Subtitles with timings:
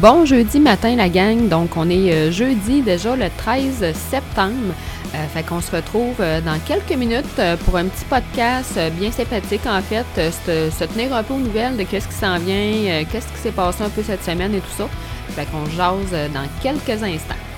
[0.00, 4.74] Bon jeudi matin la gang, donc on est euh, jeudi déjà le 13 septembre.
[5.14, 9.66] Euh, fait qu'on se retrouve euh, dans quelques minutes pour un petit podcast bien sympathique
[9.66, 13.38] en fait, se, tenir un peu aux nouvelles de qu'est-ce qui s'en vient, qu'est-ce qui
[13.38, 14.88] s'est passé un peu cette semaine et tout ça.
[15.30, 17.53] Fait qu'on jase dans quelques instants.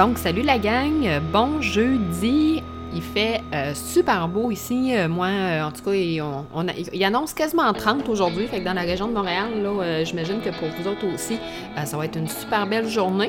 [0.00, 2.62] Donc, salut la gang, bon jeudi.
[2.94, 4.96] Il fait euh, super beau ici.
[4.96, 6.66] Euh, moi, euh, en tout cas, il, on,
[7.04, 8.46] annonce quasiment 30 aujourd'hui.
[8.46, 11.36] Fait que dans la région de Montréal, là, j'imagine que pour vous autres aussi,
[11.84, 13.28] ça va être une super belle journée.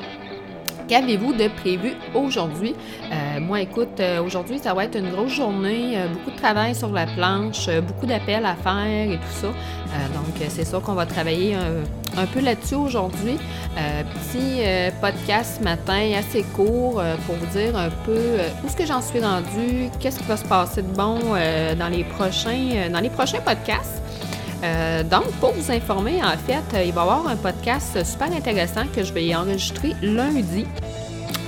[0.91, 2.75] Qu'avez-vous de prévu aujourd'hui?
[3.39, 7.69] moi, écoute, aujourd'hui, ça va être une grosse journée, beaucoup de travail sur la planche,
[7.87, 9.47] beaucoup d'appels à faire et tout ça.
[10.13, 11.55] donc, c'est ça qu'on va travailler
[12.17, 13.37] un peu là-dessus aujourd'hui.
[13.77, 18.67] Euh, petit euh, podcast ce matin assez court euh, pour vous dire un peu où
[18.67, 21.19] est-ce que j'en suis rendu, qu'est-ce qui va se passer de bon
[21.79, 24.01] dans les prochains dans les prochains podcasts.
[25.09, 29.03] Donc, pour vous informer, en fait, il va y avoir un podcast super intéressant que
[29.03, 30.65] je vais enregistrer lundi.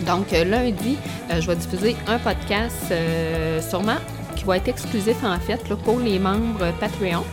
[0.06, 0.98] Donc, lundi,
[1.30, 2.94] je vais diffuser un podcast
[3.70, 3.98] sûrement
[4.36, 7.24] qui va être exclusif en fait pour les membres Patreon.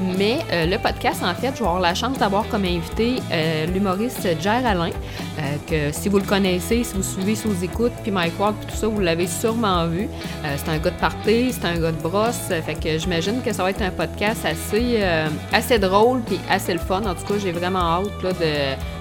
[0.00, 3.66] Mais euh, le podcast, en fait, je vais avoir la chance d'avoir comme invité euh,
[3.66, 8.10] l'humoriste Jer Alain, euh, que si vous le connaissez, si vous suivez sous écoute, puis
[8.10, 10.08] Mike Ward, puis tout ça, vous l'avez sûrement vu.
[10.56, 13.62] c'est un gars de party, c'est un gars de brosse, fait que j'imagine que ça
[13.62, 15.02] va être un podcast assez,
[15.52, 17.02] assez drôle, puis assez le fun.
[17.04, 18.30] En tout cas, j'ai vraiment hâte là,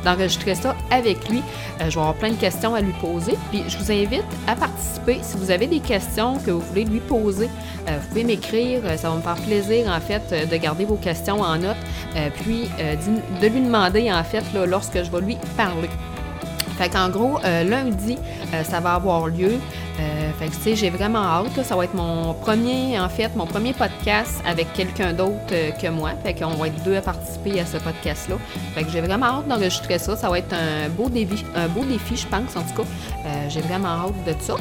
[0.03, 1.41] d'enregistrer ça avec lui.
[1.79, 5.19] je vais avoir plein de questions à lui poser, puis je vous invite à participer.
[5.21, 7.49] Si vous avez des questions que vous voulez lui poser,
[7.87, 11.57] vous pouvez m'écrire, ça va me faire plaisir, en fait, de garder vos questions en
[11.57, 11.77] note,
[12.15, 12.95] euh, puis euh,
[13.41, 15.89] de lui demander en fait là, lorsque je vais lui parler.
[16.79, 18.17] Fait qu'en gros, euh, lundi,
[18.63, 19.59] ça va avoir lieu.
[20.39, 21.63] fait que, tu sais, j'ai vraiment hâte.
[21.63, 26.11] Ça va être mon premier, en fait, mon premier podcast avec quelqu'un d'autre que moi.
[26.23, 28.37] Fait qu'on va être deux à participer à ce podcast-là.
[28.73, 30.15] Fait que j'ai vraiment hâte d'enregistrer ça.
[30.15, 32.89] Ça va être un beau défi, un beau défi, je pense, en tout cas.
[33.49, 34.55] j'ai vraiment hâte de ça.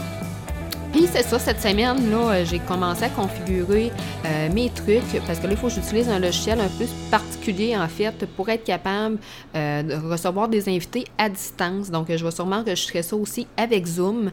[0.98, 3.92] Puis c'est ça, cette semaine, là, euh, j'ai commencé à configurer
[4.26, 7.76] euh, mes trucs parce que là, il faut que j'utilise un logiciel un peu particulier,
[7.76, 9.18] en fait, pour être capable
[9.54, 11.92] euh, de recevoir des invités à distance.
[11.92, 14.32] Donc, je vais sûrement enregistrer ça aussi avec Zoom,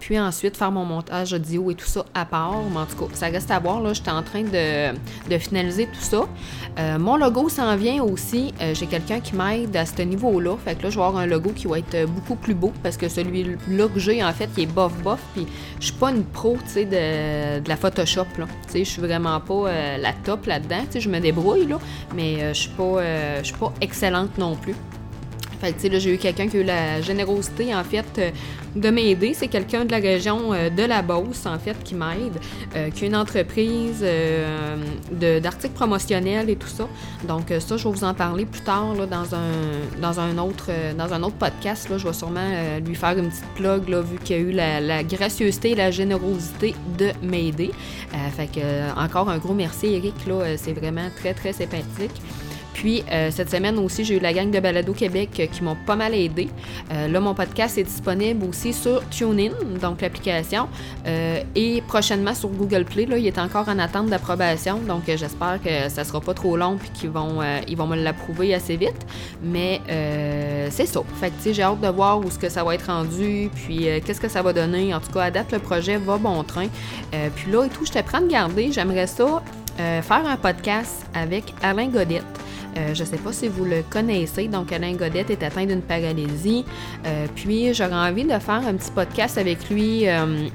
[0.00, 2.60] puis ensuite faire mon montage audio et tout ça à part.
[2.70, 3.80] Mais en tout cas, ça reste à voir.
[3.80, 6.28] Là, j'étais en train de, finaliser tout ça.
[6.98, 8.52] mon logo s'en vient aussi.
[8.74, 10.56] j'ai quelqu'un qui m'aide à ce niveau-là.
[10.62, 12.98] Fait que là, je vais avoir un logo qui va être beaucoup plus beau parce
[12.98, 15.46] que celui-là que j'ai, en fait, qui est bof-bof, puis
[15.80, 18.26] je pas une pro, sais, de, la Photoshop,
[18.74, 20.82] je suis vraiment pas euh, la top là-dedans.
[20.92, 21.78] Je me débrouille, là,
[22.12, 24.74] mais euh, je pas, euh, suis pas excellente non plus.
[25.62, 28.30] Fait que, j'ai eu quelqu'un qui a eu la générosité, en fait, euh,
[28.74, 29.32] de m'aider.
[29.32, 32.36] C'est quelqu'un de la région euh, de la Beauce, en fait, qui m'aide,
[32.74, 34.04] euh, qui a une entreprise
[35.12, 36.88] d'articles promotionnels et tout ça.
[37.28, 40.72] Donc, ça, je vais vous en parler plus tard, là, dans un, dans un, autre,
[40.98, 41.88] dans un autre podcast.
[41.88, 42.50] Là, je vais sûrement
[42.84, 45.92] lui faire une petite plug, là, vu qu'il a eu la, la, gracieuseté et la
[45.92, 47.70] générosité de m'aider.
[48.36, 52.20] fait que, encore un gros merci, Eric, là, c'est vraiment très, très sympathique.
[52.74, 56.14] Puis cette semaine aussi, j'ai eu la gang de Balado Québec qui m'ont pas mal
[56.14, 56.48] aidé.
[56.90, 60.68] là, mon podcast est disponible aussi sur TuneIn, donc l'application,
[61.54, 63.06] et prochainement sur Google Play.
[63.06, 66.76] Là, il est encore en attente d'approbation, donc j'espère que ça sera pas trop long
[66.76, 69.06] puis qu'ils vont, ils vont me l'approuver assez vite.
[69.42, 69.80] Mais
[70.70, 71.00] c'est ça.
[71.20, 74.20] Fait que j'ai hâte de voir où ce que ça va être rendu, puis qu'est-ce
[74.20, 74.94] que ça va donner.
[74.94, 76.68] En tout cas, à date, le projet va bon train.
[77.36, 78.72] puis là et tout, je te prends de garder.
[78.72, 79.42] J'aimerais ça
[79.76, 82.24] faire un podcast avec Alain Godette.
[82.76, 84.48] Euh, je ne sais pas si vous le connaissez.
[84.48, 86.64] Donc, Alain Godette est atteint d'une paralysie.
[87.06, 90.48] Euh, puis, j'aurais envie de faire un petit podcast avec lui euh,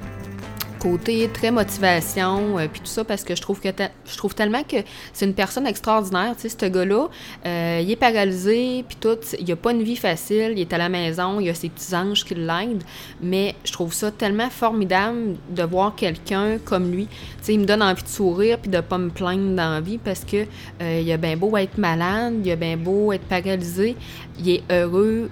[0.78, 4.62] côté très motivation, euh, puis tout ça, parce que je trouve que je trouve tellement
[4.62, 4.76] que
[5.12, 7.08] c'est une personne extraordinaire, tu sais, ce gars-là,
[7.46, 10.78] euh, il est paralysé, puis tout, il a pas une vie facile, il est à
[10.78, 12.82] la maison, il a ses petits anges qui l'aident,
[13.20, 17.66] mais je trouve ça tellement formidable de voir quelqu'un comme lui, tu sais, il me
[17.66, 20.46] donne envie de sourire, puis de pas me plaindre dans la vie, parce que
[20.80, 23.96] euh, il a bien beau être malade, il a bien beau être paralysé,
[24.38, 25.30] il est heureux,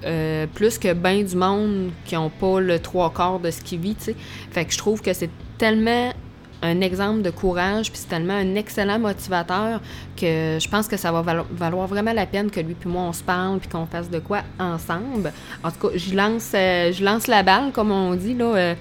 [0.55, 3.95] plus que bien du monde qui ont pas le trois quarts de ce qu'il vit,
[3.95, 4.17] tu sais,
[4.51, 6.13] fait que je trouve que c'est tellement
[6.63, 9.81] un exemple de courage, puis c'est tellement un excellent motivateur
[10.17, 13.13] que je pense que ça va valoir vraiment la peine que lui puis moi on
[13.13, 15.33] se parle puis qu'on fasse de quoi ensemble.
[15.63, 18.45] En tout cas, je lance, euh, lance la balle comme on dit là.
[18.45, 18.75] Euh,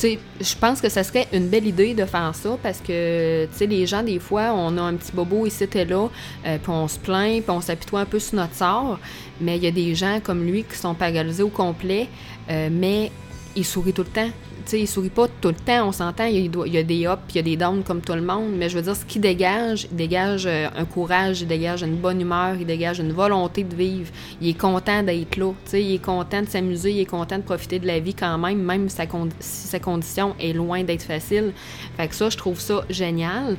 [0.00, 3.66] je pense que ça serait une belle idée de faire ça parce que, tu sais,
[3.66, 6.08] les gens, des fois, on a un petit bobo ici et là,
[6.46, 8.98] euh, puis on se plaint, puis on s'apitoie un peu sur notre sort.
[9.42, 12.08] Mais il y a des gens comme lui qui sont paralysés au complet,
[12.48, 13.10] mais
[13.54, 14.30] ils sourient tout le temps
[14.70, 17.36] sais, il sourit pas tout le temps, on s'entend, il, y a des ups, il
[17.36, 19.86] y a des downs comme tout le monde, mais je veux dire, ce qu'il dégage,
[19.90, 23.74] il dégage euh, un courage, il dégage une bonne humeur, il dégage une volonté de
[23.74, 24.10] vivre.
[24.40, 27.42] Il est content d'être là, tu il est content de s'amuser, il est content de
[27.42, 28.96] profiter de la vie quand même, même si
[29.40, 31.52] sa condition est loin d'être facile.
[31.96, 33.56] Fait que ça, je trouve ça génial.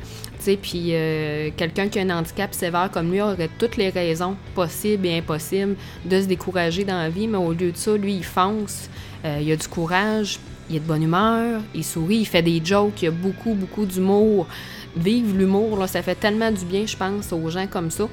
[0.62, 5.06] Puis euh, quelqu'un qui a un handicap sévère comme lui aurait toutes les raisons possibles
[5.08, 8.26] et impossibles de se décourager dans la vie, mais au lieu de ça, lui, il
[8.26, 8.90] fonce,
[9.26, 12.62] euh, il a du courage, il est de bonne humeur, il sourit, il fait des
[12.64, 14.48] jokes, il a beaucoup, beaucoup d'humour.
[14.96, 18.08] Vive l'humour, ça fait tellement du bien, je pense, aux gens comme ça.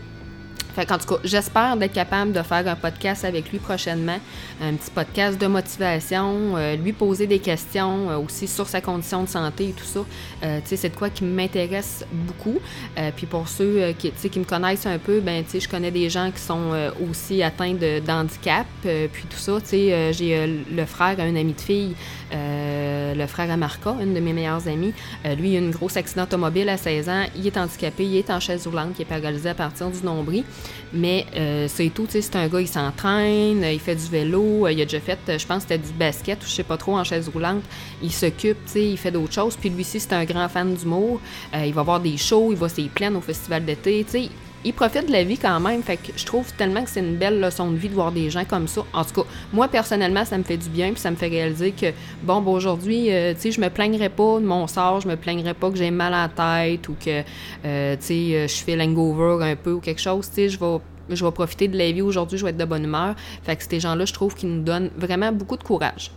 [0.74, 4.18] Fait en tout cas, j'espère d'être capable de faire un podcast avec lui prochainement,
[4.62, 9.24] un petit podcast de motivation, euh, lui poser des questions euh, aussi sur sa condition
[9.24, 10.00] de santé et tout ça.
[10.44, 12.58] Euh, tu sais, c'est de quoi qui m'intéresse beaucoup.
[13.16, 16.40] puis pour ceux qui, qui me connaissent un peu, ben je connais des gens qui
[16.40, 16.72] sont
[17.08, 17.74] aussi atteints
[18.04, 19.60] d'handicap, puis tout ça.
[19.60, 21.94] Tu sais, j'ai le frère un ami de fille,
[22.32, 24.92] le frère Amarca, une de mes meilleures amies.
[25.36, 27.24] lui, il a une grosse accident automobile à 16 ans.
[27.36, 30.44] Il est handicapé, il est en chaise roulante, il est paralysé à partir du nombril.
[30.92, 34.84] Mais euh, c'est tout, c'est un gars, il s'entraîne, il fait du vélo, il a
[34.84, 37.62] déjà fait, je pense, c'était du basket ou je sais pas trop en chaise roulante.
[38.02, 39.56] Il s'occupe, il fait d'autres choses.
[39.56, 41.20] Puis lui aussi, c'est un grand fan d'humour.
[41.54, 44.28] Euh, il va voir des shows, il va ses plaines au festival d'été, tu sais
[44.64, 45.82] il profite de la vie quand même.
[45.82, 48.30] Fait que je trouve tellement que c'est une belle leçon de vie de voir des
[48.30, 48.82] gens comme ça.
[48.92, 51.72] En tout cas, moi, personnellement, ça me fait du bien, puis ça me fait réaliser
[51.72, 51.92] que,
[52.22, 55.16] bon, ben, aujourd'hui, euh, tu sais, je me plaignerais pas de mon sort, je me
[55.16, 57.22] plaignerais pas que j'ai mal à la tête ou que,
[57.64, 60.28] euh, tu sais, euh, je fais l'hangover un peu ou quelque chose.
[60.28, 60.78] Tu sais, je vais
[61.12, 63.16] je vais profiter de la vie aujourd'hui, je vais être de bonne humeur.
[63.42, 66.12] Fait que ces gens-là, je trouve qu'ils nous donnent vraiment beaucoup de courage.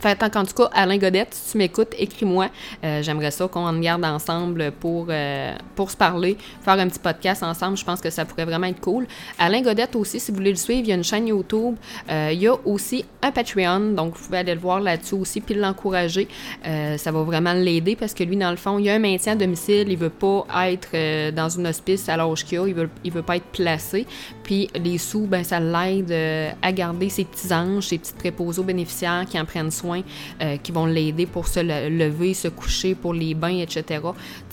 [0.00, 2.48] Fait tant qu'en tout cas, Alain Godette, si tu m'écoutes, écris-moi.
[2.84, 6.98] Euh, j'aimerais ça qu'on en garde ensemble pour, euh, pour se parler, faire un petit
[6.98, 7.76] podcast ensemble.
[7.76, 9.06] Je pense que ça pourrait vraiment être cool.
[9.38, 11.76] Alain Godette aussi, si vous voulez le suivre, il y a une chaîne YouTube.
[12.10, 15.42] Euh, il y a aussi un Patreon, donc vous pouvez aller le voir là-dessus aussi,
[15.42, 16.28] puis l'encourager.
[16.64, 19.36] ça va vraiment l'aider parce que lui, dans le fond, il a un maintien à
[19.36, 19.86] domicile.
[19.88, 22.66] Il veut pas être dans une hospice à l'âge qu'il a.
[22.66, 24.06] Il veut, il veut pas être placé.
[24.42, 26.14] Puis les sous, ben, ça l'aide
[26.62, 30.72] à garder ses petits anges, ses petits préposés bénéficiaires qui en prennent soin euh, qui
[30.72, 34.00] vont l'aider pour se lever, se coucher, pour les bains, etc.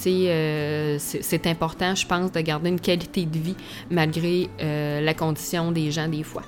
[0.05, 3.55] Euh, c'est important, je pense, de garder une qualité de vie
[3.89, 6.43] malgré euh, la condition des gens des fois.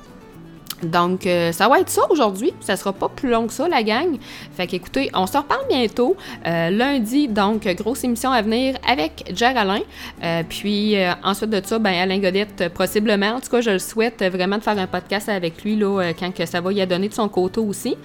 [0.83, 2.53] Donc, euh, ça va être ça aujourd'hui.
[2.59, 4.17] Ça sera pas plus long que ça, la gang.
[4.55, 6.15] Fait qu'écoutez, on se reparle bientôt.
[6.45, 9.81] Euh, lundi, donc, grosse émission à venir avec Jer Alain.
[10.23, 13.35] Euh, puis, ensuite de ça, ben, Alain Godette, possiblement.
[13.35, 15.79] En tout cas, je le souhaite vraiment de faire un podcast avec lui,
[16.19, 17.95] quand ça va y a donné de son côté aussi.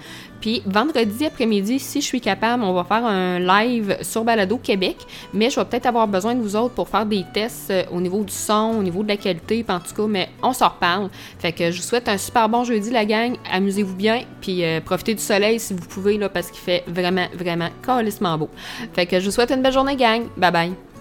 [0.41, 4.97] Puis, vendredi après-midi, si je suis capable, on va faire un live sur Balado Québec.
[5.33, 8.23] Mais je vais peut-être avoir besoin de vous autres pour faire des tests au niveau
[8.23, 9.65] du son, au niveau de la qualité.
[9.67, 11.09] en tout cas, mais on s'en reparle.
[11.39, 13.35] Fait que je vous souhaite un super bon jeudi, la gang.
[13.51, 17.27] Amusez-vous bien, puis euh, profitez du soleil si vous pouvez, là, parce qu'il fait vraiment,
[17.33, 18.49] vraiment calissement beau.
[18.93, 20.23] Fait que je vous souhaite une belle journée, gang.
[20.37, 20.94] Bye bye.